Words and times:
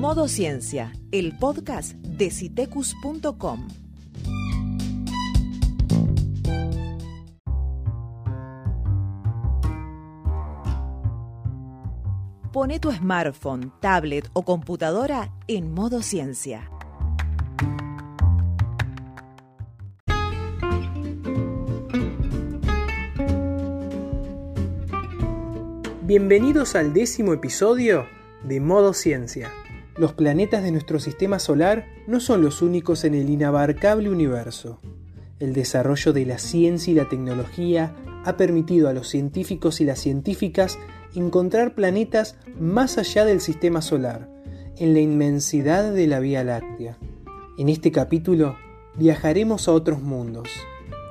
Modo 0.00 0.28
Ciencia, 0.28 0.94
el 1.12 1.36
podcast 1.36 1.92
de 1.92 2.30
citecus.com. 2.30 3.68
Pone 12.50 12.80
tu 12.80 12.90
smartphone, 12.90 13.74
tablet 13.80 14.26
o 14.32 14.42
computadora 14.42 15.34
en 15.48 15.74
modo 15.74 16.00
ciencia. 16.00 16.70
Bienvenidos 26.04 26.74
al 26.74 26.94
décimo 26.94 27.34
episodio 27.34 28.06
de 28.42 28.60
Modo 28.60 28.94
Ciencia. 28.94 29.52
Los 30.00 30.14
planetas 30.14 30.62
de 30.62 30.72
nuestro 30.72 30.98
sistema 30.98 31.38
solar 31.38 31.86
no 32.06 32.20
son 32.20 32.40
los 32.40 32.62
únicos 32.62 33.04
en 33.04 33.14
el 33.14 33.28
inabarcable 33.28 34.08
universo. 34.08 34.80
El 35.38 35.52
desarrollo 35.52 36.14
de 36.14 36.24
la 36.24 36.38
ciencia 36.38 36.90
y 36.90 36.94
la 36.94 37.06
tecnología 37.10 37.94
ha 38.24 38.38
permitido 38.38 38.88
a 38.88 38.94
los 38.94 39.08
científicos 39.08 39.82
y 39.82 39.84
las 39.84 39.98
científicas 39.98 40.78
encontrar 41.14 41.74
planetas 41.74 42.38
más 42.58 42.96
allá 42.96 43.26
del 43.26 43.42
sistema 43.42 43.82
solar, 43.82 44.26
en 44.78 44.94
la 44.94 45.00
inmensidad 45.00 45.92
de 45.92 46.06
la 46.06 46.18
Vía 46.18 46.44
Láctea. 46.44 46.96
En 47.58 47.68
este 47.68 47.92
capítulo 47.92 48.56
viajaremos 48.96 49.68
a 49.68 49.72
otros 49.72 50.00
mundos. 50.00 50.48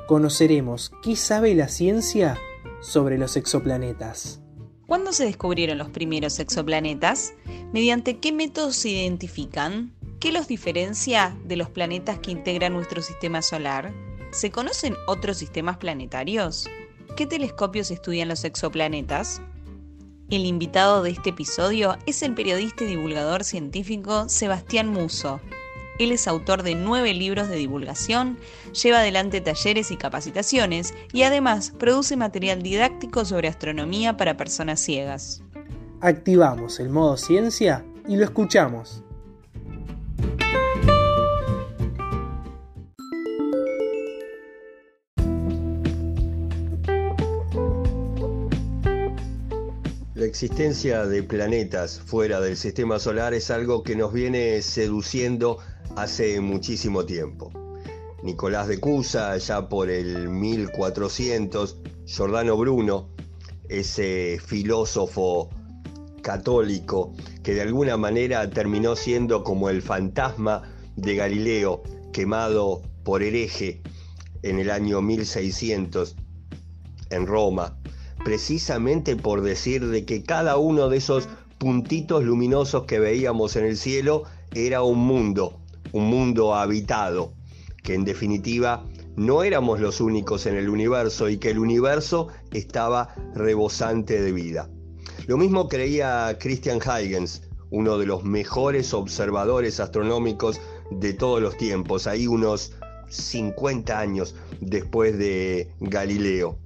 Conoceremos 0.08 0.92
qué 1.04 1.16
sabe 1.16 1.54
la 1.54 1.68
ciencia 1.68 2.40
sobre 2.82 3.20
los 3.20 3.38
exoplanetas. 3.38 4.42
¿Cuándo 4.90 5.14
se 5.14 5.24
descubrieron 5.24 5.78
los 5.78 5.92
primeros 5.92 6.40
exoplanetas? 6.40 7.36
¿Mediante 7.72 8.18
qué 8.18 8.32
métodos 8.32 8.76
se 8.76 8.90
identifican? 8.90 9.94
¿Qué 10.20 10.32
los 10.32 10.48
diferencia 10.48 11.38
de 11.46 11.58
los 11.58 11.70
planetas 11.70 12.18
que 12.18 12.32
integran 12.32 12.74
nuestro 12.74 13.04
sistema 13.04 13.44
solar? 13.44 13.94
¿Se 14.32 14.50
conocen 14.50 14.96
otros 15.06 15.38
sistemas 15.38 15.78
planetarios? 15.78 16.68
¿Qué 17.16 17.28
telescopios 17.28 17.92
estudian 17.92 18.30
los 18.30 18.44
exoplanetas? 18.44 19.44
El 20.32 20.48
invitado 20.48 21.04
de 21.04 21.12
este 21.12 21.30
episodio 21.30 21.96
es 22.08 22.24
el 22.24 22.34
periodista 22.34 22.84
y 22.84 22.88
divulgador 22.88 23.44
científico 23.44 24.28
Sebastián 24.28 24.88
Muso, 24.88 25.40
él 26.00 26.14
es 26.14 26.28
autor 26.28 26.64
de 26.64 26.76
nueve 26.76 27.14
libros 27.14 27.50
de 27.50 27.58
divulgación, 27.58 28.40
lleva 28.82 29.00
adelante 29.00 29.42
talleres 29.42 29.92
y 29.92 29.98
capacitaciones 29.98 30.94
y 31.14 31.24
además 31.24 31.74
produce 31.78 32.16
material 32.16 32.64
didáctico 32.64 33.26
sobre 33.26 33.50
astronomía 33.50 34.18
para 34.18 34.38
personas 34.38 34.80
ciegas. 34.80 35.44
Activamos 36.02 36.80
el 36.80 36.90
modo 36.90 37.18
ciencia 37.18 37.86
y 38.08 38.16
lo 38.16 38.24
escuchamos. 38.24 39.04
La 50.16 50.26
existencia 50.26 51.06
de 51.06 51.24
planetas 51.24 52.02
fuera 52.02 52.42
del 52.42 52.58
sistema 52.58 53.00
solar 53.00 53.34
es 53.34 53.50
algo 53.52 53.84
que 53.84 53.96
nos 53.96 54.12
viene 54.12 54.62
seduciendo 54.62 55.60
hace 56.02 56.40
muchísimo 56.40 57.06
tiempo. 57.06 57.52
Nicolás 58.24 58.68
de 58.68 58.80
Cusa, 58.80 59.38
ya 59.38 59.68
por 59.68 59.90
el 59.90 60.30
1400, 60.30 61.78
Giordano 62.06 62.58
Bruno, 62.58 63.10
ese 63.68 64.40
filósofo 64.46 65.50
católico 66.22 67.14
que 67.44 67.54
de 67.54 67.62
alguna 67.62 67.98
manera 67.98 68.50
terminó 68.50 68.96
siendo 68.96 69.44
como 69.44 69.70
el 69.70 69.82
fantasma 69.82 70.64
de 70.96 71.16
Galileo, 71.16 71.84
quemado 72.14 72.82
por 73.04 73.22
hereje 73.22 73.82
en 74.44 74.60
el 74.60 74.70
año 74.70 75.02
1600 75.02 76.16
en 77.10 77.28
Roma, 77.28 77.78
precisamente 78.24 79.16
por 79.16 79.42
decir 79.42 79.88
de 79.88 80.06
que 80.06 80.24
cada 80.24 80.58
uno 80.58 80.90
de 80.90 80.98
esos 80.98 81.28
puntitos 81.58 82.24
luminosos 82.24 82.86
que 82.86 83.00
veíamos 83.00 83.56
en 83.56 83.66
el 83.66 83.78
cielo 83.78 84.24
era 84.54 84.82
un 84.82 85.00
mundo, 85.00 85.59
un 85.92 86.10
mundo 86.10 86.56
habitado, 86.56 87.34
que 87.84 87.94
en 87.94 88.06
definitiva 88.06 88.86
no 89.16 89.44
éramos 89.44 89.80
los 89.80 90.02
únicos 90.02 90.46
en 90.46 90.56
el 90.56 90.70
universo 90.70 91.30
y 91.30 91.38
que 91.38 91.50
el 91.52 91.60
universo 91.60 92.28
estaba 92.52 93.14
rebosante 93.34 94.22
de 94.22 94.32
vida. 94.32 94.70
Lo 95.28 95.38
mismo 95.38 95.68
creía 95.68 96.38
Christian 96.40 96.80
Huygens, 96.80 97.44
uno 97.70 97.98
de 97.98 98.06
los 98.06 98.24
mejores 98.24 98.94
observadores 98.94 99.80
astronómicos 99.80 100.60
de 100.92 101.14
todos 101.14 101.42
los 101.42 101.58
tiempos, 101.58 102.08
ahí 102.08 102.28
unos 102.28 102.74
50 103.10 104.00
años 104.00 104.36
después 104.62 105.18
de 105.18 105.70
Galileo. 105.80 106.58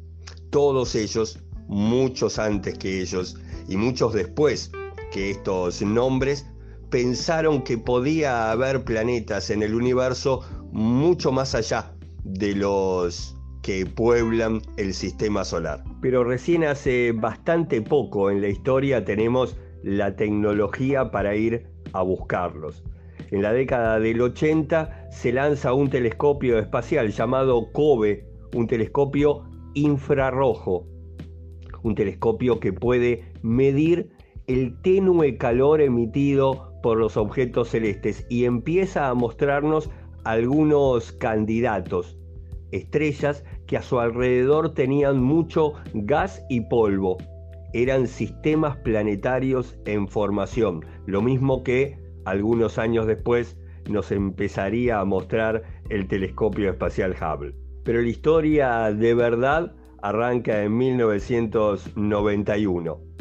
Todos 0.50 0.96
ellos, 0.96 1.40
muchos 1.68 2.40
antes 2.40 2.78
que 2.78 3.02
ellos 3.02 3.36
y 3.68 3.78
muchos 3.78 4.14
después 4.14 4.72
que 5.12 5.32
estos 5.32 5.82
nombres, 5.82 6.46
pensaron 6.94 7.64
que 7.64 7.80
podía 7.80 8.52
haber 8.52 8.84
planetas 8.84 9.50
en 9.50 9.64
el 9.64 9.74
universo 9.74 10.42
mucho 10.72 11.32
más 11.32 11.56
allá 11.56 11.96
de 12.24 12.54
los 12.54 13.36
que 13.64 13.88
pueblan 13.88 14.62
el 14.78 14.94
sistema 14.94 15.44
solar. 15.44 15.84
Pero 16.04 16.24
recién 16.24 16.64
hace 16.64 17.12
bastante 17.12 17.82
poco 17.82 18.30
en 18.30 18.42
la 18.42 18.50
historia 18.50 19.04
tenemos 19.04 19.58
la 19.82 20.16
tecnología 20.16 21.10
para 21.10 21.36
ir 21.36 21.66
a 21.94 22.04
buscarlos. 22.04 22.84
En 23.32 23.42
la 23.42 23.54
década 23.54 24.00
del 24.00 24.22
80 24.22 25.10
se 25.10 25.34
lanza 25.34 25.74
un 25.74 25.90
telescopio 25.90 26.60
espacial 26.60 27.12
llamado 27.12 27.72
COBE, 27.72 28.24
un 28.54 28.68
telescopio 28.68 29.50
infrarrojo, 29.74 30.86
un 31.82 31.96
telescopio 31.96 32.60
que 32.60 32.72
puede 32.72 33.34
medir 33.42 34.12
el 34.48 34.82
tenue 34.82 35.38
calor 35.38 35.82
emitido 35.82 36.74
por 36.82 36.98
los 36.98 37.18
objetos 37.18 37.70
celestes 37.70 38.26
y 38.30 38.46
empieza 38.46 39.08
a 39.08 39.14
mostrarnos 39.14 39.90
algunos 40.26 41.12
candidatos, 41.14 42.18
estrellas 42.72 43.44
que 43.68 43.78
a 43.78 43.82
su 43.82 44.00
alrededor 44.00 44.74
tenían 44.74 45.22
mucho 45.22 45.74
gas 45.94 46.44
y 46.50 46.62
polvo. 46.62 47.18
Eran 47.74 48.08
sistemas 48.08 48.78
planetarios 48.78 49.78
en 49.86 50.08
formación, 50.08 50.86
lo 51.06 51.22
mismo 51.22 51.64
que 51.64 51.98
algunos 52.26 52.78
años 52.78 53.08
después 53.08 53.58
nos 53.90 54.12
empezaría 54.12 55.00
a 55.00 55.06
mostrar 55.06 55.64
el 55.90 56.08
telescopio 56.08 56.70
espacial 56.70 57.16
Hubble. 57.20 57.56
Pero 57.84 58.02
la 58.02 58.08
historia 58.08 58.94
de 58.94 59.14
verdad 59.14 59.76
arranca 60.02 60.64
en 60.64 60.78
1991. 60.78 63.13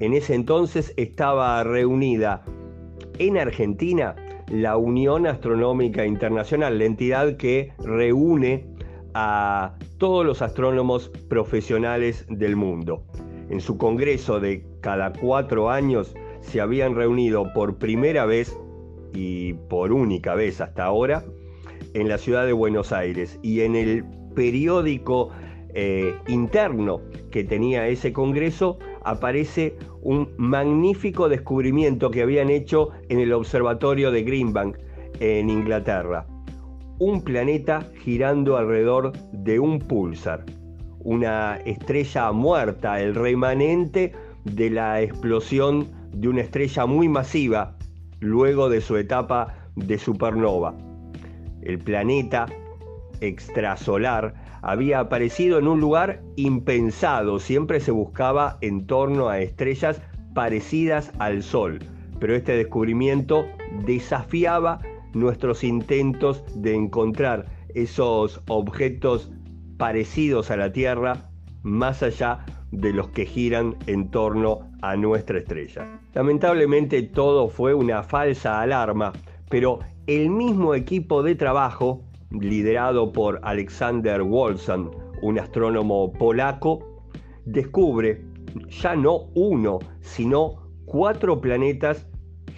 En 0.00 0.14
ese 0.14 0.34
entonces 0.34 0.92
estaba 0.96 1.62
reunida 1.64 2.44
en 3.18 3.36
Argentina 3.36 4.14
la 4.50 4.76
Unión 4.76 5.26
Astronómica 5.26 6.06
Internacional, 6.06 6.78
la 6.78 6.84
entidad 6.84 7.36
que 7.36 7.72
reúne 7.78 8.66
a 9.14 9.74
todos 9.98 10.24
los 10.24 10.42
astrónomos 10.42 11.10
profesionales 11.28 12.24
del 12.28 12.56
mundo. 12.56 13.02
En 13.50 13.60
su 13.60 13.76
congreso 13.76 14.40
de 14.40 14.64
cada 14.80 15.12
cuatro 15.12 15.70
años 15.70 16.14
se 16.40 16.60
habían 16.60 16.94
reunido 16.94 17.52
por 17.52 17.78
primera 17.78 18.24
vez 18.24 18.56
y 19.12 19.54
por 19.54 19.92
única 19.92 20.34
vez 20.34 20.60
hasta 20.60 20.84
ahora 20.84 21.24
en 21.94 22.08
la 22.08 22.18
ciudad 22.18 22.46
de 22.46 22.52
Buenos 22.52 22.92
Aires 22.92 23.38
y 23.42 23.62
en 23.62 23.74
el 23.74 24.04
periódico 24.34 25.30
eh, 25.74 26.14
interno 26.28 27.00
que 27.30 27.44
tenía 27.44 27.88
ese 27.88 28.12
congreso 28.12 28.78
aparece 29.10 29.76
un 30.02 30.28
magnífico 30.36 31.28
descubrimiento 31.28 32.10
que 32.10 32.22
habían 32.22 32.50
hecho 32.50 32.90
en 33.08 33.20
el 33.20 33.32
observatorio 33.32 34.10
de 34.10 34.22
Greenbank 34.22 34.76
en 35.20 35.50
Inglaterra. 35.50 36.26
Un 36.98 37.22
planeta 37.22 37.86
girando 38.02 38.56
alrededor 38.56 39.12
de 39.32 39.58
un 39.58 39.78
pulsar, 39.78 40.44
una 41.00 41.56
estrella 41.64 42.32
muerta, 42.32 43.00
el 43.00 43.14
remanente 43.14 44.12
de 44.44 44.70
la 44.70 45.00
explosión 45.00 45.86
de 46.12 46.28
una 46.28 46.42
estrella 46.42 46.86
muy 46.86 47.08
masiva 47.08 47.76
luego 48.20 48.68
de 48.68 48.80
su 48.80 48.96
etapa 48.96 49.54
de 49.76 49.98
supernova. 49.98 50.74
El 51.62 51.78
planeta 51.78 52.46
extrasolar 53.20 54.47
había 54.62 55.00
aparecido 55.00 55.58
en 55.58 55.68
un 55.68 55.80
lugar 55.80 56.22
impensado, 56.36 57.38
siempre 57.38 57.80
se 57.80 57.90
buscaba 57.90 58.58
en 58.60 58.86
torno 58.86 59.28
a 59.28 59.40
estrellas 59.40 60.00
parecidas 60.34 61.12
al 61.18 61.42
Sol, 61.42 61.78
pero 62.20 62.34
este 62.34 62.56
descubrimiento 62.56 63.46
desafiaba 63.86 64.80
nuestros 65.14 65.64
intentos 65.64 66.44
de 66.54 66.74
encontrar 66.74 67.46
esos 67.74 68.42
objetos 68.48 69.30
parecidos 69.76 70.50
a 70.50 70.56
la 70.56 70.72
Tierra 70.72 71.30
más 71.62 72.02
allá 72.02 72.44
de 72.70 72.92
los 72.92 73.08
que 73.10 73.24
giran 73.24 73.76
en 73.86 74.10
torno 74.10 74.70
a 74.82 74.96
nuestra 74.96 75.38
estrella. 75.38 76.00
Lamentablemente 76.14 77.02
todo 77.02 77.48
fue 77.48 77.74
una 77.74 78.02
falsa 78.02 78.60
alarma, 78.60 79.12
pero 79.48 79.80
el 80.06 80.30
mismo 80.30 80.74
equipo 80.74 81.22
de 81.22 81.34
trabajo, 81.34 82.02
liderado 82.30 83.12
por 83.12 83.40
Alexander 83.42 84.22
Wolfson, 84.22 84.90
un 85.22 85.38
astrónomo 85.38 86.12
polaco, 86.12 87.02
descubre 87.44 88.24
ya 88.68 88.96
no 88.96 89.28
uno, 89.34 89.78
sino 90.00 90.70
cuatro 90.84 91.40
planetas 91.40 92.08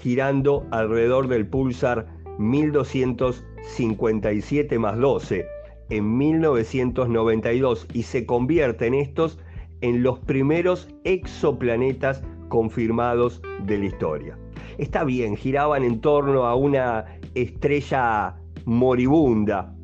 girando 0.01 0.67
alrededor 0.71 1.29
del 1.29 1.47
pulsar 1.47 2.07
1257 2.39 4.79
más 4.79 4.99
12 4.99 5.47
en 5.91 6.17
1992 6.17 7.87
y 7.93 8.05
se 8.05 8.25
convierten 8.25 8.95
estos 8.95 9.39
en 9.81 10.03
los 10.03 10.19
primeros 10.21 10.89
exoplanetas 11.05 12.23
confirmados 12.49 13.43
de 13.65 13.77
la 13.79 13.85
historia. 13.87 14.39
Está 14.79 15.05
bien, 15.05 15.37
giraban 15.37 15.85
en 15.85 16.01
torno 16.01 16.47
a 16.47 16.55
una 16.55 17.05
estrella 17.35 18.40
moribunda. 18.65 19.75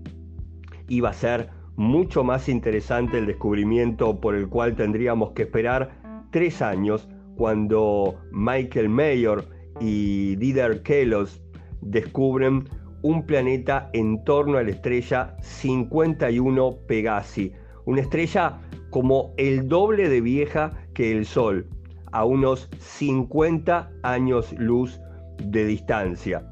Iba 0.89 1.11
a 1.11 1.15
ser 1.15 1.51
mucho 1.77 2.25
más 2.25 2.49
interesante 2.49 3.19
el 3.19 3.27
descubrimiento 3.27 4.21
por 4.21 4.35
el 4.35 4.49
cual 4.49 4.77
tendríamos 4.77 5.33
que 5.33 5.43
esperar 5.43 6.27
tres 6.31 6.63
años 6.63 7.09
cuando 7.37 8.17
Michael 8.33 8.89
Mayor 8.89 9.45
y 9.81 10.37
Didier 10.37 10.83
Kellos 10.83 11.43
descubren 11.83 12.69
un 13.03 13.25
planeta 13.25 13.91
en 13.93 14.25
torno 14.25 14.59
a 14.59 14.63
la 14.63 14.71
estrella 14.71 15.37
51 15.43 16.79
Pegasi, 16.89 17.53
una 17.85 18.01
estrella 18.01 18.61
como 18.91 19.35
el 19.37 19.69
doble 19.69 20.09
de 20.09 20.21
vieja 20.21 20.73
que 20.95 21.13
el 21.13 21.27
Sol, 21.27 21.69
a 22.13 22.25
unos 22.25 22.69
50 22.79 23.91
años 24.03 24.55
luz 24.59 24.99
de 25.43 25.67
distancia. 25.67 26.43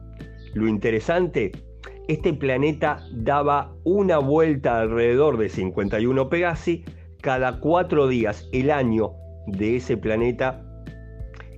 Lo 0.52 0.68
interesante, 0.68 1.52
este 2.08 2.34
planeta 2.34 3.06
daba 3.12 3.74
una 3.84 4.18
vuelta 4.18 4.80
alrededor 4.80 5.38
de 5.38 5.48
51 5.48 6.28
Pegasi 6.28 6.84
cada 7.20 7.60
cuatro 7.60 8.08
días. 8.08 8.48
El 8.52 8.70
año 8.70 9.12
de 9.46 9.76
ese 9.76 9.96
planeta 9.96 10.64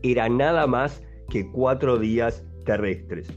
era 0.02 0.28
nada 0.28 0.66
más 0.66 1.02
que 1.28 1.50
cuatro 1.50 1.98
días 1.98 2.44
terrestres. 2.64 3.28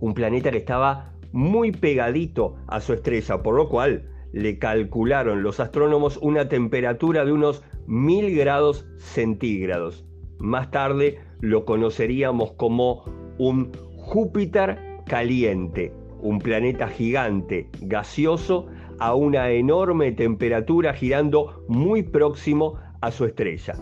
Un 0.00 0.14
planeta 0.14 0.50
que 0.50 0.58
estaba 0.58 1.12
muy 1.32 1.72
pegadito 1.72 2.56
a 2.68 2.80
su 2.80 2.94
estrella, 2.94 3.42
por 3.42 3.56
lo 3.56 3.68
cual 3.68 4.08
le 4.32 4.58
calcularon 4.58 5.42
los 5.42 5.60
astrónomos 5.60 6.18
una 6.22 6.48
temperatura 6.48 7.24
de 7.24 7.32
unos 7.32 7.62
mil 7.86 8.34
grados 8.34 8.86
centígrados. 8.98 10.06
Más 10.38 10.70
tarde 10.70 11.18
lo 11.40 11.64
conoceríamos 11.64 12.52
como 12.52 13.04
un 13.38 13.72
Júpiter 13.96 14.78
caliente, 15.06 15.92
un 16.24 16.38
planeta 16.38 16.88
gigante, 16.88 17.68
gaseoso, 17.82 18.66
a 18.98 19.14
una 19.14 19.50
enorme 19.50 20.10
temperatura 20.12 20.94
girando 20.94 21.64
muy 21.68 22.02
próximo 22.02 22.74
a 23.00 23.10
su 23.10 23.26
estrella. 23.26 23.74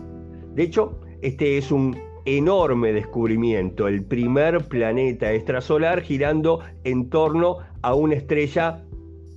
De 0.53 0.63
hecho, 0.63 0.99
este 1.21 1.57
es 1.57 1.71
un 1.71 1.97
enorme 2.25 2.91
descubrimiento, 2.93 3.87
el 3.87 4.03
primer 4.03 4.67
planeta 4.67 5.31
extrasolar 5.31 6.01
girando 6.01 6.59
en 6.83 7.09
torno 7.09 7.57
a 7.81 7.95
una 7.95 8.15
estrella 8.15 8.83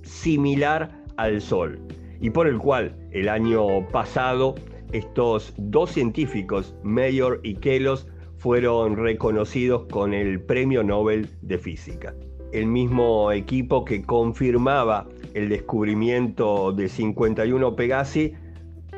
similar 0.03 0.91
al 1.15 1.41
Sol, 1.41 1.79
y 2.19 2.29
por 2.29 2.47
el 2.47 2.57
cual 2.57 2.95
el 3.11 3.29
año 3.29 3.87
pasado 3.89 4.55
estos 4.91 5.53
dos 5.57 5.91
científicos, 5.91 6.75
Mayor 6.83 7.39
y 7.43 7.55
Kelos, 7.55 8.07
fueron 8.37 8.97
reconocidos 8.97 9.85
con 9.91 10.13
el 10.13 10.41
Premio 10.41 10.83
Nobel 10.83 11.29
de 11.41 11.57
Física. 11.57 12.13
El 12.57 12.65
mismo 12.65 13.31
equipo 13.31 13.85
que 13.85 14.01
confirmaba 14.01 15.05
el 15.35 15.47
descubrimiento 15.47 16.71
de 16.71 16.89
51 16.89 17.75
Pegasi 17.75 18.33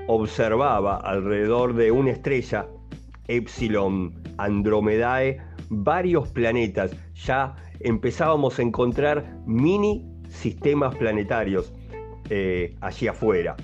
observaba 0.08 0.96
alrededor 0.96 1.74
de 1.74 1.92
una 1.92 2.12
estrella 2.12 2.68
Epsilon 3.28 4.14
Andromedae 4.38 5.42
varios 5.68 6.30
planetas. 6.30 6.96
Ya 7.16 7.58
empezábamos 7.82 8.60
a 8.60 8.62
encontrar 8.62 9.42
mini 9.46 10.10
sistemas 10.30 10.96
planetarios 10.96 11.74
eh, 12.30 12.78
allí 12.80 13.08
afuera. 13.08 13.58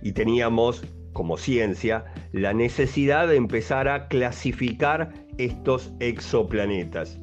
Y 0.00 0.12
teníamos, 0.12 0.84
como 1.12 1.36
ciencia, 1.36 2.04
la 2.30 2.52
necesidad 2.52 3.26
de 3.26 3.34
empezar 3.34 3.88
a 3.88 4.06
clasificar 4.06 5.12
estos 5.38 5.92
exoplanetas. 5.98 7.18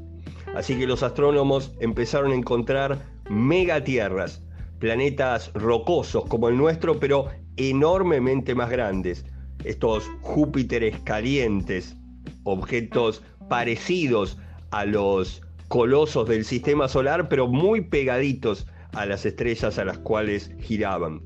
Así 0.56 0.78
que 0.78 0.88
los 0.88 1.04
astrónomos 1.04 1.74
empezaron 1.80 2.32
a 2.32 2.36
encontrar 2.36 3.00
megatierras, 3.30 4.42
planetas 4.80 5.52
rocosos 5.54 6.26
como 6.26 6.50
el 6.50 6.58
nuestro, 6.58 7.00
pero 7.00 7.28
enormemente 7.58 8.56
más 8.56 8.70
grandes 8.70 9.26
estos 9.64 10.10
Júpiteres 10.22 11.00
calientes, 11.04 11.96
objetos 12.44 13.24
parecidos 13.50 14.38
a 14.72 14.86
los 14.86 15.42
colosos 15.68 16.28
del 16.28 16.46
sistema 16.46 16.88
solar, 16.88 17.28
pero 17.30 17.48
muy 17.48 17.82
pegaditos 17.82 18.68
a 18.94 19.06
las 19.06 19.26
estrellas 19.26 19.78
a 19.78 19.86
las 19.86 19.98
cuales 20.00 20.52
giraban. 20.60 21.22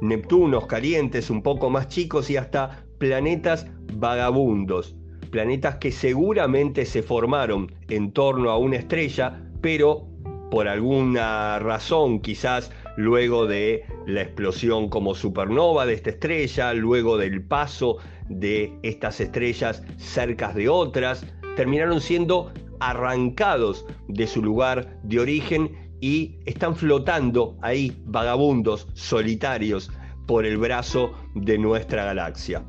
Neptunos 0.00 0.66
calientes, 0.66 1.30
un 1.30 1.42
poco 1.42 1.70
más 1.70 1.88
chicos 1.88 2.28
y 2.28 2.36
hasta 2.36 2.84
planetas 2.98 3.66
vagabundos, 3.94 4.94
planetas 5.26 5.76
que 5.76 5.92
seguramente 5.92 6.84
se 6.86 7.02
formaron 7.02 7.72
en 7.88 8.12
torno 8.12 8.50
a 8.50 8.58
una 8.58 8.76
estrella, 8.76 9.42
pero 9.60 10.06
por 10.50 10.68
alguna 10.68 11.58
razón, 11.58 12.20
quizás 12.20 12.70
luego 12.96 13.46
de 13.46 13.84
la 14.06 14.22
explosión 14.22 14.88
como 14.88 15.14
supernova 15.14 15.86
de 15.86 15.94
esta 15.94 16.10
estrella, 16.10 16.72
luego 16.72 17.16
del 17.16 17.42
paso 17.42 17.98
de 18.28 18.72
estas 18.82 19.20
estrellas 19.20 19.82
cerca 19.98 20.52
de 20.52 20.68
otras, 20.68 21.26
terminaron 21.56 22.00
siendo 22.00 22.52
arrancados 22.80 23.86
de 24.08 24.26
su 24.26 24.42
lugar 24.42 24.98
de 25.02 25.20
origen 25.20 25.90
y 26.00 26.38
están 26.44 26.76
flotando 26.76 27.56
ahí, 27.62 27.96
vagabundos, 28.04 28.88
solitarios, 28.94 29.90
por 30.26 30.44
el 30.44 30.58
brazo 30.58 31.12
de 31.34 31.58
nuestra 31.58 32.04
galaxia. 32.04 32.62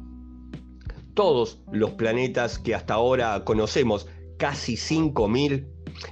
Todos 1.17 1.63
los 1.71 1.93
planetas 1.93 2.59
que 2.59 2.75
hasta 2.75 2.93
ahora 2.93 3.43
conocemos, 3.43 4.07
casi 4.37 4.75
5.000, 4.75 5.65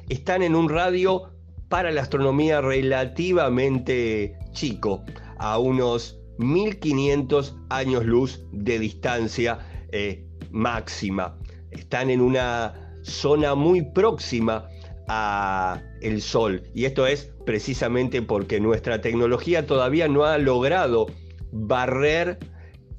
están 0.10 0.42
en 0.42 0.56
un 0.56 0.68
radio 0.68 1.32
para 1.70 1.92
la 1.92 2.02
astronomía 2.02 2.60
relativamente 2.60 4.36
chico, 4.54 5.04
a 5.38 5.60
unos 5.60 6.20
1500 6.40 7.56
años 7.70 8.04
luz 8.04 8.46
de 8.52 8.80
distancia 8.80 9.60
eh, 9.92 10.26
máxima. 10.50 11.38
Están 11.70 12.10
en 12.10 12.20
una 12.20 12.74
zona 13.04 13.54
muy 13.54 13.84
próxima 13.84 14.68
a 15.08 15.84
el 16.02 16.20
Sol 16.20 16.64
y 16.74 16.86
esto 16.86 17.06
es 17.06 17.32
precisamente 17.46 18.24
porque 18.24 18.60
nuestra 18.60 19.02
tecnología 19.02 19.68
todavía 19.68 20.08
no 20.08 20.24
ha 20.26 20.40
logrado 20.40 21.06
barrer 21.52 22.40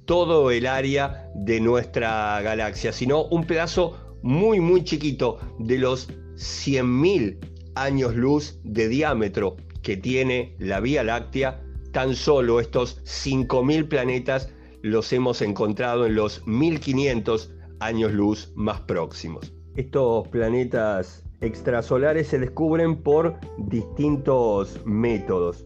todo 0.07 0.51
el 0.51 0.67
área 0.67 1.31
de 1.35 1.61
nuestra 1.61 2.41
galaxia, 2.41 2.93
sino 2.93 3.25
un 3.25 3.45
pedazo 3.45 4.19
muy 4.23 4.61
muy 4.61 4.83
chiquito 4.85 5.39
de 5.59 5.79
los 5.79 6.09
100.000 6.37 7.39
años 7.75 8.15
luz 8.15 8.59
de 8.65 8.89
diámetro 8.89 9.57
que 9.83 9.97
tiene 9.97 10.57
la 10.59 10.81
Vía 10.81 11.05
Láctea, 11.05 11.63
tan 11.93 12.15
solo 12.15 12.61
estos 12.61 13.03
5.000 13.05 13.89
planetas 13.89 14.49
los 14.83 15.13
hemos 15.13 15.43
encontrado 15.43 16.07
en 16.07 16.15
los 16.15 16.45
1.500 16.45 17.51
años 17.81 18.13
luz 18.13 18.53
más 18.55 18.81
próximos. 18.81 19.53
Estos 19.77 20.29
planetas 20.29 21.25
extrasolares 21.41 22.29
se 22.29 22.39
descubren 22.39 23.03
por 23.03 23.39
distintos 23.59 24.81
métodos. 24.85 25.65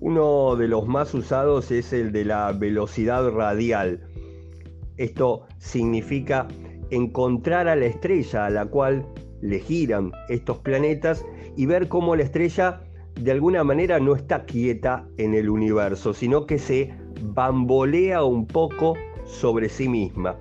Uno 0.00 0.56
de 0.56 0.66
los 0.66 0.86
más 0.86 1.12
usados 1.12 1.70
es 1.70 1.92
el 1.92 2.10
de 2.10 2.24
la 2.24 2.52
velocidad 2.52 3.30
radial. 3.30 4.00
Esto 4.96 5.46
significa 5.58 6.48
encontrar 6.90 7.68
a 7.68 7.76
la 7.76 7.84
estrella 7.84 8.46
a 8.46 8.50
la 8.50 8.64
cual 8.64 9.06
le 9.42 9.60
giran 9.60 10.10
estos 10.30 10.58
planetas 10.58 11.24
y 11.54 11.66
ver 11.66 11.88
cómo 11.88 12.16
la 12.16 12.22
estrella 12.22 12.80
de 13.20 13.30
alguna 13.30 13.62
manera 13.62 14.00
no 14.00 14.16
está 14.16 14.46
quieta 14.46 15.06
en 15.18 15.34
el 15.34 15.50
universo, 15.50 16.14
sino 16.14 16.46
que 16.46 16.58
se 16.58 16.94
bambolea 17.22 18.24
un 18.24 18.46
poco 18.46 18.94
sobre 19.26 19.68
sí 19.68 19.86
misma. 19.86 20.36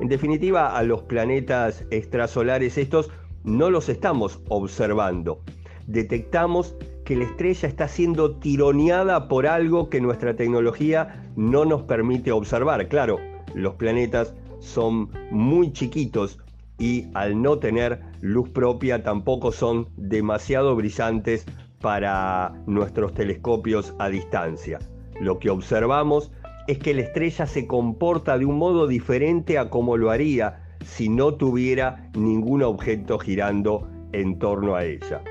En 0.00 0.08
definitiva, 0.08 0.76
a 0.76 0.82
los 0.82 1.02
planetas 1.02 1.84
extrasolares 1.90 2.76
estos 2.78 3.10
no 3.44 3.70
los 3.70 3.88
estamos 3.88 4.40
observando. 4.48 5.40
Detectamos 5.86 6.76
que 7.08 7.16
la 7.16 7.24
estrella 7.24 7.66
está 7.66 7.88
siendo 7.88 8.32
tironeada 8.32 9.28
por 9.28 9.46
algo 9.46 9.88
que 9.88 9.98
nuestra 9.98 10.36
tecnología 10.36 11.24
no 11.36 11.64
nos 11.64 11.84
permite 11.84 12.32
observar. 12.32 12.86
Claro, 12.88 13.18
los 13.54 13.76
planetas 13.76 14.34
son 14.58 15.08
muy 15.30 15.72
chiquitos 15.72 16.38
y 16.78 17.06
al 17.14 17.40
no 17.40 17.60
tener 17.60 18.02
luz 18.20 18.50
propia 18.50 19.02
tampoco 19.02 19.52
son 19.52 19.88
demasiado 19.96 20.76
brillantes 20.76 21.46
para 21.80 22.52
nuestros 22.66 23.14
telescopios 23.14 23.94
a 23.98 24.10
distancia. 24.10 24.78
Lo 25.18 25.38
que 25.38 25.48
observamos 25.48 26.30
es 26.66 26.78
que 26.78 26.92
la 26.92 27.00
estrella 27.00 27.46
se 27.46 27.66
comporta 27.66 28.36
de 28.36 28.44
un 28.44 28.58
modo 28.58 28.86
diferente 28.86 29.56
a 29.56 29.70
como 29.70 29.96
lo 29.96 30.10
haría 30.10 30.76
si 30.84 31.08
no 31.08 31.32
tuviera 31.32 32.10
ningún 32.12 32.62
objeto 32.62 33.18
girando 33.18 33.88
en 34.12 34.38
torno 34.38 34.74
a 34.74 34.84
ella. 34.84 35.22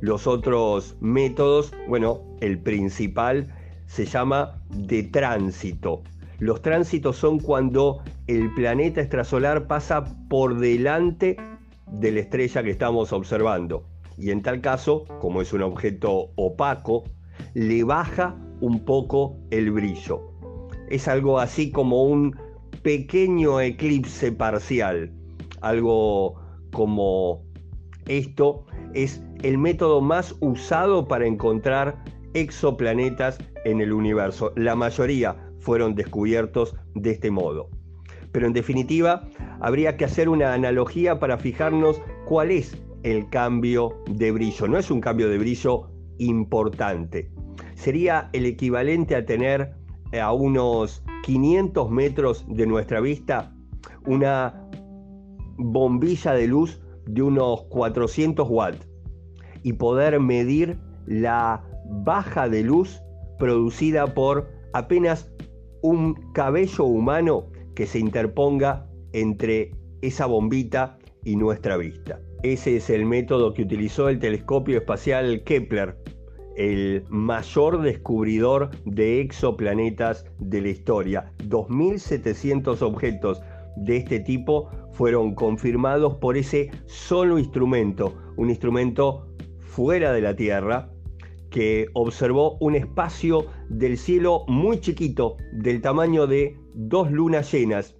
Los 0.00 0.26
otros 0.26 0.96
métodos, 1.00 1.74
bueno, 1.86 2.22
el 2.40 2.58
principal 2.58 3.54
se 3.86 4.06
llama 4.06 4.62
de 4.70 5.02
tránsito. 5.02 6.02
Los 6.38 6.62
tránsitos 6.62 7.16
son 7.16 7.38
cuando 7.38 8.02
el 8.26 8.54
planeta 8.54 9.02
extrasolar 9.02 9.66
pasa 9.66 10.04
por 10.28 10.58
delante 10.58 11.36
de 11.86 12.12
la 12.12 12.20
estrella 12.20 12.62
que 12.62 12.70
estamos 12.70 13.12
observando. 13.12 13.84
Y 14.16 14.30
en 14.30 14.40
tal 14.40 14.62
caso, 14.62 15.04
como 15.20 15.42
es 15.42 15.52
un 15.52 15.62
objeto 15.62 16.30
opaco, 16.36 17.04
le 17.52 17.84
baja 17.84 18.36
un 18.62 18.84
poco 18.86 19.36
el 19.50 19.70
brillo. 19.70 20.32
Es 20.88 21.08
algo 21.08 21.38
así 21.38 21.70
como 21.70 22.04
un 22.04 22.36
pequeño 22.82 23.60
eclipse 23.60 24.32
parcial. 24.32 25.12
Algo 25.60 26.36
como 26.72 27.42
esto 28.06 28.64
es 28.94 29.22
el 29.42 29.58
método 29.58 30.00
más 30.00 30.34
usado 30.40 31.08
para 31.08 31.26
encontrar 31.26 32.02
exoplanetas 32.34 33.38
en 33.64 33.80
el 33.80 33.92
universo. 33.92 34.52
La 34.56 34.76
mayoría 34.76 35.36
fueron 35.60 35.94
descubiertos 35.94 36.76
de 36.94 37.10
este 37.10 37.30
modo. 37.30 37.68
Pero 38.32 38.46
en 38.46 38.52
definitiva, 38.52 39.26
habría 39.60 39.96
que 39.96 40.04
hacer 40.04 40.28
una 40.28 40.54
analogía 40.54 41.18
para 41.18 41.38
fijarnos 41.38 42.00
cuál 42.26 42.50
es 42.50 42.76
el 43.02 43.28
cambio 43.28 44.02
de 44.08 44.30
brillo. 44.30 44.68
No 44.68 44.78
es 44.78 44.90
un 44.90 45.00
cambio 45.00 45.28
de 45.28 45.38
brillo 45.38 45.90
importante. 46.18 47.30
Sería 47.74 48.28
el 48.32 48.46
equivalente 48.46 49.16
a 49.16 49.24
tener 49.24 49.74
a 50.20 50.32
unos 50.32 51.02
500 51.24 51.90
metros 51.90 52.44
de 52.48 52.66
nuestra 52.66 53.00
vista 53.00 53.52
una 54.06 54.68
bombilla 55.56 56.32
de 56.32 56.46
luz 56.46 56.80
de 57.06 57.22
unos 57.22 57.62
400 57.70 58.48
watts 58.48 58.89
y 59.62 59.74
poder 59.74 60.20
medir 60.20 60.78
la 61.06 61.64
baja 61.86 62.48
de 62.48 62.62
luz 62.62 63.02
producida 63.38 64.14
por 64.14 64.48
apenas 64.72 65.30
un 65.82 66.14
cabello 66.32 66.84
humano 66.84 67.46
que 67.74 67.86
se 67.86 67.98
interponga 67.98 68.86
entre 69.12 69.72
esa 70.02 70.26
bombita 70.26 70.98
y 71.24 71.36
nuestra 71.36 71.76
vista. 71.76 72.20
Ese 72.42 72.76
es 72.76 72.90
el 72.90 73.04
método 73.04 73.52
que 73.52 73.62
utilizó 73.62 74.08
el 74.08 74.18
telescopio 74.18 74.78
espacial 74.78 75.42
Kepler, 75.44 75.96
el 76.56 77.04
mayor 77.08 77.82
descubridor 77.82 78.70
de 78.84 79.20
exoplanetas 79.20 80.24
de 80.38 80.62
la 80.62 80.68
historia. 80.68 81.32
2.700 81.48 82.82
objetos 82.82 83.40
de 83.76 83.96
este 83.98 84.20
tipo 84.20 84.68
fueron 84.92 85.34
confirmados 85.34 86.16
por 86.16 86.36
ese 86.36 86.70
solo 86.86 87.38
instrumento, 87.38 88.14
un 88.36 88.50
instrumento 88.50 89.29
fuera 89.70 90.12
de 90.12 90.20
la 90.20 90.34
Tierra 90.34 90.90
que 91.48 91.88
observó 91.94 92.56
un 92.60 92.74
espacio 92.74 93.46
del 93.68 93.98
cielo 93.98 94.44
muy 94.46 94.80
chiquito, 94.80 95.36
del 95.52 95.80
tamaño 95.80 96.26
de 96.26 96.56
dos 96.74 97.10
lunas 97.10 97.52
llenas 97.52 97.96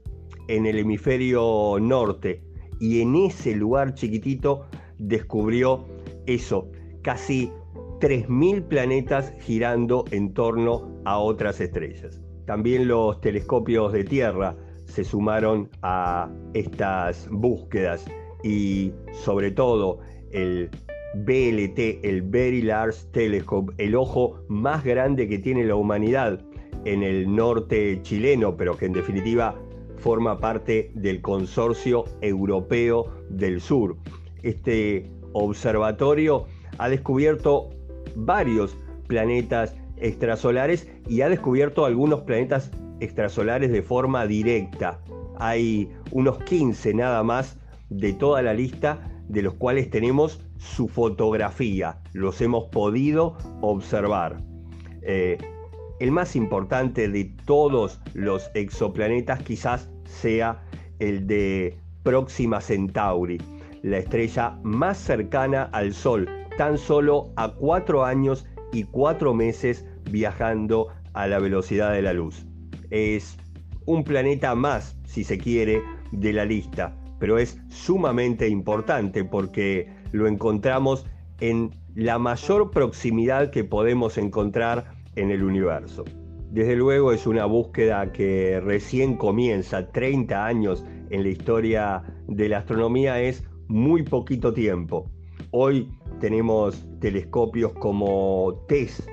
en 0.49 0.67
el 0.67 0.79
hemisferio 0.79 1.79
norte. 1.81 2.43
Y 2.81 3.01
en 3.01 3.15
ese 3.15 3.55
lugar 3.55 3.95
chiquitito 3.95 4.67
descubrió 4.99 5.87
eso, 6.27 6.71
casi 7.03 7.53
3.000 8.01 8.67
planetas 8.69 9.33
girando 9.41 10.05
en 10.11 10.33
torno 10.33 11.01
a 11.05 11.19
otras 11.19 11.61
estrellas. 11.61 12.21
También 12.47 12.89
los 12.89 13.21
telescopios 13.21 13.93
de 13.93 14.05
Tierra 14.05 14.57
se 14.87 15.05
sumaron 15.05 15.69
a 15.83 16.31
estas 16.55 17.29
búsquedas 17.31 18.05
y 18.43 18.93
sobre 19.13 19.51
todo 19.51 20.01
el 20.33 20.71
BLT, 21.15 22.05
el 22.05 22.23
Very 22.23 22.63
Large 22.63 22.99
Telescope, 23.13 23.73
el 23.79 23.95
ojo 23.95 24.41
más 24.49 24.85
grande 24.85 25.29
que 25.29 25.39
tiene 25.39 25.65
la 25.65 25.75
humanidad 25.75 26.41
en 26.85 27.03
el 27.03 27.35
norte 27.35 28.01
chileno, 28.03 28.57
pero 28.57 28.77
que 28.77 28.87
en 28.87 28.93
definitiva 28.93 29.57
forma 29.97 30.39
parte 30.39 30.91
del 30.95 31.21
consorcio 31.21 32.05
europeo 32.21 33.13
del 33.29 33.61
sur. 33.61 33.97
Este 34.43 35.11
observatorio 35.33 36.47
ha 36.79 36.89
descubierto 36.89 37.71
varios 38.15 38.77
planetas 39.07 39.77
extrasolares 39.97 40.89
y 41.09 41.21
ha 41.21 41.29
descubierto 41.29 41.85
algunos 41.85 42.23
planetas 42.23 42.71
extrasolares 43.01 43.71
de 43.71 43.83
forma 43.83 44.27
directa. 44.27 45.01
Hay 45.39 45.91
unos 46.13 46.39
15 46.45 46.95
nada 46.95 47.23
más 47.23 47.59
de 47.91 48.13
toda 48.13 48.43
la 48.43 48.55
lista 48.55 49.11
de 49.29 49.43
los 49.43 49.55
cuales 49.55 49.91
tenemos 49.91 50.41
su 50.61 50.89
fotografía, 50.89 51.99
los 52.13 52.41
hemos 52.43 52.65
podido 52.67 53.37
observar. 53.63 54.37
Eh, 55.03 55.39
el 56.01 56.11
más 56.13 56.37
importante 56.37 57.09
de 57.09 57.25
todos 57.47 57.99
los 58.13 58.51
exoplanetas 58.55 59.43
quizás 59.43 59.91
sea 60.05 60.63
el 60.99 61.27
de 61.27 61.79
Próxima 62.03 62.61
Centauri, 62.61 63.39
la 63.83 63.99
estrella 63.99 64.59
más 64.63 64.99
cercana 64.99 65.65
al 65.73 65.95
Sol, 65.95 66.29
tan 66.59 66.77
solo 66.77 67.33
a 67.37 67.53
cuatro 67.55 68.05
años 68.05 68.47
y 68.73 68.85
cuatro 68.85 69.33
meses 69.33 69.87
viajando 70.11 70.89
a 71.15 71.27
la 71.27 71.39
velocidad 71.39 71.93
de 71.93 72.03
la 72.03 72.13
luz. 72.13 72.45
Es 72.91 73.39
un 73.87 74.05
planeta 74.05 74.55
más, 74.55 74.97
si 75.07 75.25
se 75.25 75.39
quiere, 75.39 75.83
de 76.13 76.35
la 76.35 76.45
lista, 76.45 76.95
pero 77.19 77.39
es 77.39 77.59
sumamente 77.69 78.49
importante 78.49 79.25
porque 79.25 80.00
lo 80.13 80.27
encontramos 80.27 81.07
en 81.41 81.75
la 81.95 82.19
mayor 82.19 82.71
proximidad 82.71 83.51
que 83.51 83.65
podemos 83.65 84.19
encontrar 84.19 84.93
en 85.17 85.31
el 85.31 85.43
universo. 85.43 86.05
Desde 86.51 86.77
luego 86.77 87.13
es 87.13 87.27
una 87.27 87.45
búsqueda 87.47 88.13
que 88.13 88.61
recién 88.61 89.17
comienza, 89.17 89.91
30 89.93 90.47
años 90.47 90.85
en 91.11 91.23
la 91.23 91.29
historia 91.29 92.03
de 92.27 92.49
la 92.49 92.59
astronomía 92.59 93.21
es 93.21 93.45
muy 93.69 94.03
poquito 94.03 94.53
tiempo. 94.53 95.09
Hoy 95.53 95.89
tenemos 96.19 96.85
telescopios 97.01 97.73
como 97.75 98.65
TESS, 98.69 99.07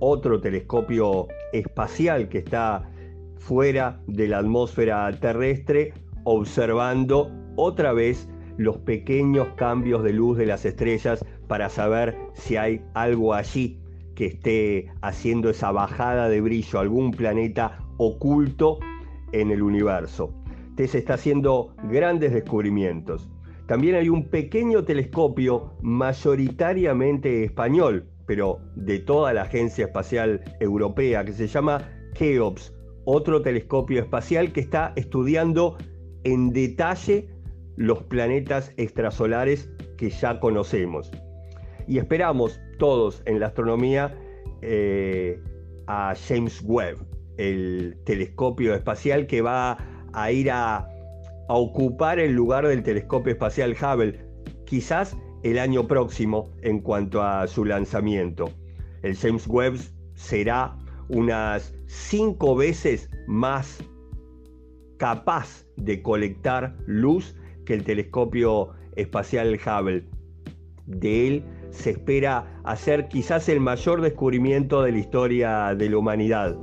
otro 0.00 0.40
telescopio 0.40 1.28
espacial 1.52 2.28
que 2.28 2.38
está 2.38 2.90
fuera 3.38 4.00
de 4.06 4.28
la 4.28 4.38
atmósfera 4.38 5.10
terrestre, 5.20 5.94
observando 6.24 7.30
otra 7.56 7.92
vez 7.92 8.28
los 8.56 8.78
pequeños 8.78 9.48
cambios 9.56 10.02
de 10.02 10.12
luz 10.12 10.38
de 10.38 10.46
las 10.46 10.64
estrellas 10.64 11.24
para 11.48 11.68
saber 11.68 12.16
si 12.34 12.56
hay 12.56 12.82
algo 12.94 13.34
allí 13.34 13.80
que 14.14 14.26
esté 14.26 14.88
haciendo 15.00 15.50
esa 15.50 15.72
bajada 15.72 16.28
de 16.28 16.40
brillo, 16.40 16.78
algún 16.78 17.10
planeta 17.10 17.78
oculto 17.96 18.78
en 19.32 19.50
el 19.50 19.62
universo. 19.62 20.34
TESS 20.76 20.94
está 20.96 21.14
haciendo 21.14 21.74
grandes 21.84 22.32
descubrimientos. 22.32 23.28
También 23.66 23.94
hay 23.94 24.08
un 24.08 24.28
pequeño 24.28 24.84
telescopio 24.84 25.74
mayoritariamente 25.80 27.44
español, 27.44 28.08
pero 28.26 28.58
de 28.74 28.98
toda 28.98 29.32
la 29.32 29.42
Agencia 29.42 29.86
Espacial 29.86 30.42
Europea, 30.60 31.24
que 31.24 31.32
se 31.32 31.46
llama 31.46 31.88
KEOPS, 32.14 32.74
otro 33.04 33.42
telescopio 33.42 34.00
espacial 34.00 34.52
que 34.52 34.60
está 34.60 34.92
estudiando 34.96 35.76
en 36.24 36.52
detalle 36.52 37.28
los 37.80 38.02
planetas 38.02 38.74
extrasolares 38.76 39.70
que 39.96 40.10
ya 40.10 40.38
conocemos. 40.38 41.10
Y 41.88 41.96
esperamos 41.96 42.60
todos 42.78 43.22
en 43.24 43.40
la 43.40 43.46
astronomía 43.46 44.14
eh, 44.60 45.42
a 45.86 46.14
James 46.28 46.60
Webb, 46.62 46.98
el 47.38 47.96
telescopio 48.04 48.74
espacial 48.74 49.26
que 49.26 49.40
va 49.40 49.78
a 50.12 50.30
ir 50.30 50.50
a, 50.50 50.76
a 51.48 51.54
ocupar 51.54 52.18
el 52.18 52.32
lugar 52.32 52.66
del 52.66 52.82
telescopio 52.82 53.32
espacial 53.32 53.74
Hubble, 53.80 54.26
quizás 54.66 55.16
el 55.42 55.58
año 55.58 55.88
próximo 55.88 56.50
en 56.60 56.80
cuanto 56.80 57.22
a 57.22 57.46
su 57.46 57.64
lanzamiento. 57.64 58.50
El 59.02 59.16
James 59.16 59.46
Webb 59.46 59.78
será 60.16 60.76
unas 61.08 61.72
cinco 61.86 62.54
veces 62.54 63.08
más 63.26 63.82
capaz 64.98 65.64
de 65.78 66.02
colectar 66.02 66.76
luz 66.84 67.34
que 67.70 67.74
el 67.74 67.84
telescopio 67.84 68.70
espacial 68.96 69.56
Hubble. 69.64 70.02
De 70.86 71.28
él 71.28 71.44
se 71.70 71.90
espera 71.90 72.60
hacer 72.64 73.06
quizás 73.06 73.48
el 73.48 73.60
mayor 73.60 74.00
descubrimiento 74.00 74.82
de 74.82 74.90
la 74.90 74.98
historia 74.98 75.74
de 75.76 75.88
la 75.88 75.98
humanidad. 75.98 76.56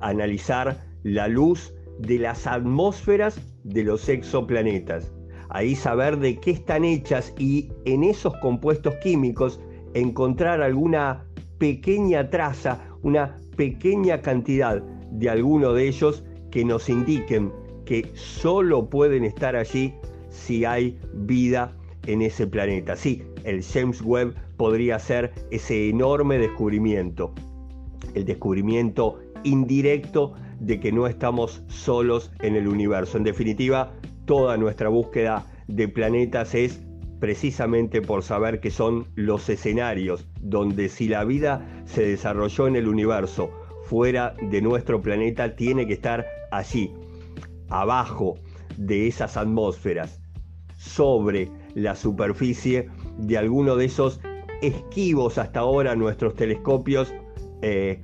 Analizar 0.00 0.84
la 1.04 1.28
luz 1.28 1.72
de 2.00 2.18
las 2.18 2.48
atmósferas 2.48 3.40
de 3.62 3.84
los 3.84 4.08
exoplanetas. 4.08 5.12
Ahí 5.48 5.76
saber 5.76 6.18
de 6.18 6.40
qué 6.40 6.50
están 6.50 6.84
hechas 6.84 7.32
y 7.38 7.70
en 7.84 8.02
esos 8.02 8.36
compuestos 8.38 8.96
químicos 8.96 9.60
encontrar 9.94 10.60
alguna 10.60 11.24
pequeña 11.58 12.30
traza, 12.30 12.80
una 13.02 13.36
pequeña 13.56 14.20
cantidad 14.22 14.82
de 15.12 15.30
alguno 15.30 15.72
de 15.72 15.86
ellos 15.86 16.24
que 16.50 16.64
nos 16.64 16.88
indiquen 16.88 17.52
que 17.84 18.10
solo 18.14 18.88
pueden 18.88 19.24
estar 19.24 19.56
allí 19.56 19.94
si 20.30 20.64
hay 20.64 20.98
vida 21.12 21.76
en 22.06 22.22
ese 22.22 22.46
planeta. 22.46 22.96
Sí, 22.96 23.22
el 23.44 23.62
James 23.62 24.02
Webb 24.02 24.34
podría 24.56 24.98
ser 24.98 25.32
ese 25.50 25.88
enorme 25.88 26.38
descubrimiento, 26.38 27.32
el 28.14 28.24
descubrimiento 28.24 29.20
indirecto 29.42 30.34
de 30.60 30.80
que 30.80 30.92
no 30.92 31.06
estamos 31.06 31.62
solos 31.68 32.30
en 32.40 32.56
el 32.56 32.68
universo. 32.68 33.18
En 33.18 33.24
definitiva, 33.24 33.92
toda 34.24 34.56
nuestra 34.56 34.88
búsqueda 34.88 35.46
de 35.68 35.88
planetas 35.88 36.54
es 36.54 36.80
precisamente 37.20 38.02
por 38.02 38.22
saber 38.22 38.60
que 38.60 38.70
son 38.70 39.06
los 39.14 39.48
escenarios 39.48 40.26
donde 40.40 40.88
si 40.88 41.08
la 41.08 41.24
vida 41.24 41.82
se 41.86 42.06
desarrolló 42.06 42.66
en 42.66 42.76
el 42.76 42.88
universo 42.88 43.50
fuera 43.84 44.34
de 44.42 44.60
nuestro 44.60 45.00
planeta, 45.00 45.56
tiene 45.56 45.86
que 45.86 45.92
estar 45.92 46.26
allí, 46.50 46.92
abajo 47.68 48.36
de 48.76 49.06
esas 49.06 49.36
atmósferas, 49.36 50.20
sobre 50.78 51.50
la 51.74 51.96
superficie 51.96 52.88
de 53.18 53.38
alguno 53.38 53.76
de 53.76 53.86
esos 53.86 54.20
esquivos 54.62 55.38
hasta 55.38 55.60
ahora 55.60 55.94
nuestros 55.94 56.34
telescopios, 56.34 57.12
eh, 57.62 58.00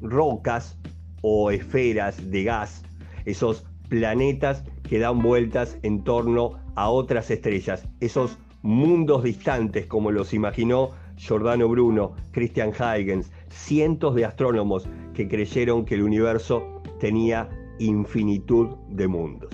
rocas 0.00 0.78
o 1.22 1.50
esferas 1.50 2.30
de 2.30 2.44
gas, 2.44 2.82
esos 3.24 3.64
planetas 3.88 4.64
que 4.88 4.98
dan 4.98 5.22
vueltas 5.22 5.78
en 5.82 6.02
torno 6.02 6.58
a 6.74 6.90
otras 6.90 7.30
estrellas, 7.30 7.86
esos 8.00 8.38
mundos 8.62 9.24
distantes 9.24 9.86
como 9.86 10.10
los 10.10 10.32
imaginó 10.34 10.90
Giordano 11.16 11.68
Bruno, 11.68 12.14
Christian 12.30 12.70
Huygens, 12.70 13.30
cientos 13.48 14.14
de 14.14 14.24
astrónomos 14.24 14.88
que 15.14 15.28
creyeron 15.28 15.84
que 15.84 15.94
el 15.94 16.02
universo 16.02 16.82
tenía 16.98 17.48
infinitud 17.82 18.76
de 18.88 19.08
mundos. 19.08 19.50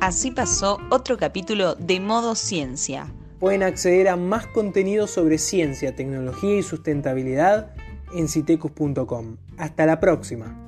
Así 0.00 0.30
pasó 0.30 0.78
otro 0.90 1.18
capítulo 1.18 1.74
de 1.74 2.00
Modo 2.00 2.34
Ciencia. 2.34 3.12
Pueden 3.38 3.62
acceder 3.62 4.08
a 4.08 4.16
más 4.16 4.46
contenido 4.46 5.06
sobre 5.06 5.38
ciencia, 5.38 5.94
tecnología 5.94 6.56
y 6.56 6.62
sustentabilidad 6.62 7.74
en 8.14 8.26
citecus.com. 8.26 9.36
Hasta 9.58 9.86
la 9.86 10.00
próxima. 10.00 10.67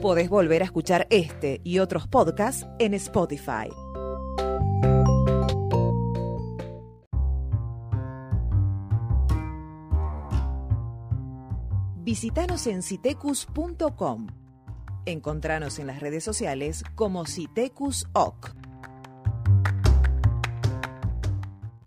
Podés 0.00 0.28
volver 0.28 0.62
a 0.62 0.64
escuchar 0.64 1.08
este 1.10 1.60
y 1.64 1.80
otros 1.80 2.06
podcasts 2.06 2.64
en 2.78 2.94
Spotify. 2.94 3.68
Visítanos 11.96 12.66
en 12.68 12.82
citecus.com. 12.82 14.28
Encontranos 15.04 15.80
en 15.80 15.88
las 15.88 16.00
redes 16.00 16.22
sociales 16.22 16.84
como 16.94 17.26
Citecus 17.26 18.06
OC. 18.12 18.57